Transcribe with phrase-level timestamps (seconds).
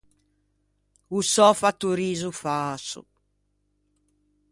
[1.17, 3.01] O sò fattoriso fäso.